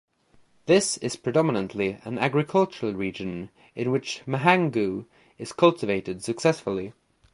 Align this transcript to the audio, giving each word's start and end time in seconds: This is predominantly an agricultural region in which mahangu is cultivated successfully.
This 0.65 0.97
is 0.97 1.15
predominantly 1.15 1.99
an 2.05 2.17
agricultural 2.17 2.95
region 2.95 3.51
in 3.75 3.91
which 3.91 4.23
mahangu 4.25 5.05
is 5.37 5.53
cultivated 5.53 6.23
successfully. 6.23 6.93